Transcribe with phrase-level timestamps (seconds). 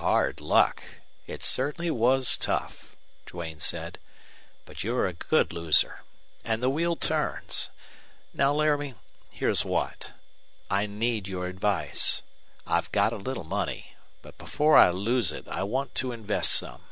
[0.00, 0.82] "Hard luck!
[1.26, 3.98] It certainly was tough," Duane said.
[4.64, 6.00] "But you're a good loser.
[6.46, 7.68] And the wheel turns!
[8.32, 8.94] Now, Laramie,
[9.28, 10.12] here's what.
[10.70, 12.22] I need your advice.
[12.66, 13.94] I've got a little money.
[14.22, 16.84] But before I lose it I want to invest some.